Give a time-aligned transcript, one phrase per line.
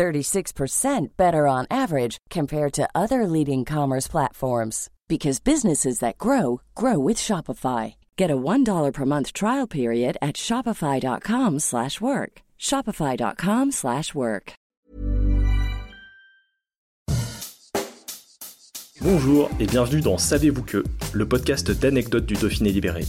[0.00, 6.98] 36% better on average compared to other leading commerce platforms because businesses that grow grow
[6.98, 7.96] with Shopify.
[8.16, 12.32] Get a $1 per month trial period at shopify.com/work.
[12.58, 14.52] shopify.com/work.
[19.02, 23.04] Bonjour et bienvenue dans Savez-vous que, le podcast d'anecdotes du Dauphiné libéré.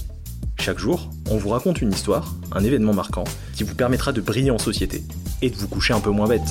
[0.61, 3.23] Chaque jour, on vous raconte une histoire, un événement marquant
[3.55, 5.01] qui vous permettra de briller en société
[5.41, 6.47] et de vous coucher un peu moins bête.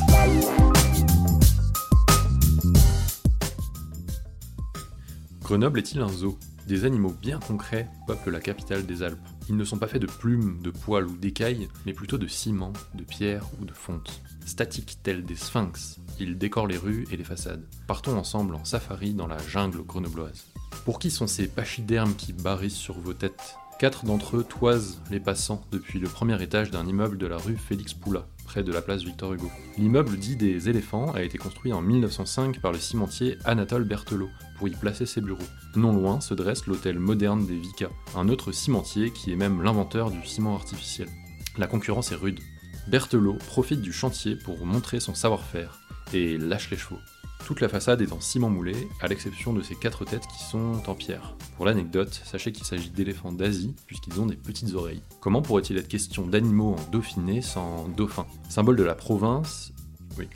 [5.42, 6.36] Grenoble est-il un zoo?
[6.66, 9.28] Des animaux bien concrets peuplent la capitale des Alpes.
[9.48, 12.72] Ils ne sont pas faits de plumes, de poils ou d'écailles, mais plutôt de ciment,
[12.96, 14.22] de pierre ou de fonte.
[14.44, 17.64] Statiques tels des sphinx, ils décorent les rues et les façades.
[17.86, 20.46] Partons ensemble en safari dans la jungle grenobloise.
[20.84, 23.54] Pour qui sont ces pachydermes qui barrissent sur vos têtes?
[23.80, 27.56] Quatre d'entre eux toisent les passants depuis le premier étage d'un immeuble de la rue
[27.56, 29.50] Félix Poula, près de la place Victor Hugo.
[29.78, 34.28] L'immeuble dit des éléphants a été construit en 1905 par le cimentier Anatole Berthelot
[34.58, 35.38] pour y placer ses bureaux.
[35.76, 40.10] Non loin se dresse l'hôtel moderne des Vica, un autre cimentier qui est même l'inventeur
[40.10, 41.08] du ciment artificiel.
[41.56, 42.40] La concurrence est rude.
[42.88, 45.79] Berthelot profite du chantier pour montrer son savoir-faire
[46.12, 46.98] et lâche les chevaux.
[47.46, 50.82] Toute la façade est en ciment moulé, à l'exception de ces quatre têtes qui sont
[50.86, 51.34] en pierre.
[51.56, 55.02] Pour l'anecdote, sachez qu'il s'agit d'éléphants d'Asie, puisqu'ils ont des petites oreilles.
[55.20, 58.26] Comment pourrait-il être question d'animaux en Dauphiné sans dauphin?
[58.48, 59.72] Symbole de la province,
[60.18, 60.28] oui.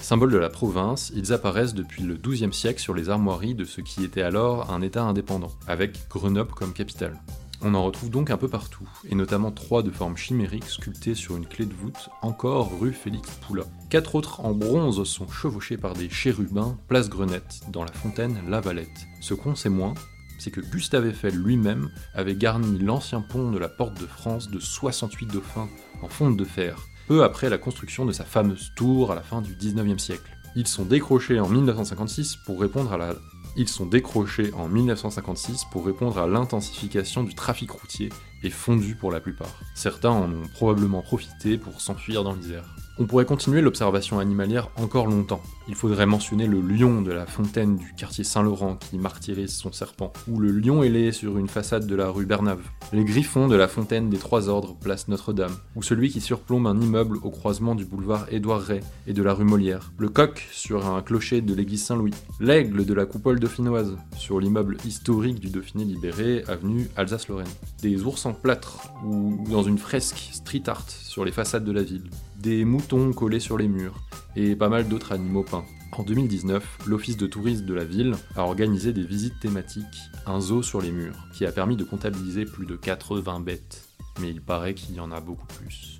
[0.00, 3.80] Symbole de la province, ils apparaissent depuis le XIIe siècle sur les armoiries de ce
[3.80, 7.18] qui était alors un État indépendant, avec Grenoble comme capitale.
[7.62, 11.36] On en retrouve donc un peu partout, et notamment trois de forme chimérique sculptées sur
[11.36, 13.64] une clé de voûte, encore rue Félix Poula.
[13.90, 18.60] Quatre autres en bronze sont chevauchés par des chérubins, place Grenette, dans la fontaine La
[18.60, 19.06] Valette.
[19.20, 19.92] Ce qu'on sait moins,
[20.38, 24.58] c'est que Gustave Eiffel lui-même avait garni l'ancien pont de la Porte de France de
[24.58, 25.68] 68 dauphins
[26.02, 26.78] en fonte de fer,
[27.08, 30.34] peu après la construction de sa fameuse tour à la fin du 19e siècle.
[30.56, 33.14] Ils sont décrochés en 1956 pour répondre à la
[33.56, 38.10] ils sont décrochés en 1956 pour répondre à l'intensification du trafic routier
[38.42, 39.54] et fondus pour la plupart.
[39.74, 42.76] Certains en ont probablement profité pour s'enfuir dans l'Isère.
[43.02, 45.40] On pourrait continuer l'observation animalière encore longtemps.
[45.68, 50.12] Il faudrait mentionner le lion de la fontaine du quartier Saint-Laurent qui martyrise son serpent,
[50.28, 52.60] ou le lion ailé sur une façade de la rue Bernave,
[52.92, 56.78] les griffons de la fontaine des Trois Ordres, place Notre-Dame, ou celui qui surplombe un
[56.78, 60.86] immeuble au croisement du boulevard Édouard Ray et de la rue Molière, le coq sur
[60.86, 65.84] un clocher de l'église Saint-Louis, l'aigle de la coupole dauphinoise sur l'immeuble historique du Dauphiné
[65.84, 67.48] libéré, avenue Alsace-Lorraine,
[67.80, 71.82] des ours en plâtre ou dans une fresque street art sur les façades de la
[71.82, 73.94] ville, des moutons collés sur les murs,
[74.34, 75.64] et pas mal d'autres animaux peints.
[75.92, 79.84] En 2019, l'Office de tourisme de la ville a organisé des visites thématiques,
[80.26, 83.88] un zoo sur les murs, qui a permis de comptabiliser plus de 80 bêtes.
[84.20, 85.98] Mais il paraît qu'il y en a beaucoup plus.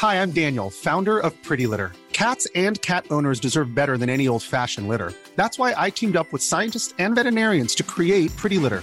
[0.00, 1.92] Hi, I'm Daniel, founder of Pretty Litter.
[2.12, 5.12] Cats and cat owners deserve better than any old-fashioned litter.
[5.36, 8.82] That's why I teamed up with scientists and veterinarians to create Pretty Litter.